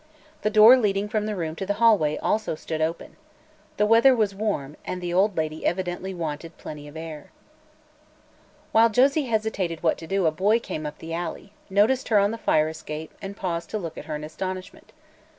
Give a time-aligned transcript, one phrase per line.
[0.41, 3.17] The door leading from the room to the hallway also stood open.
[3.77, 7.31] The weather was warm, and the old lady evidently wanted plenty of air.
[8.71, 12.31] While Josie hesitated what to do a boy came up the alley, noticed her on
[12.31, 14.91] the fire escape and paused to look at her in astonishment.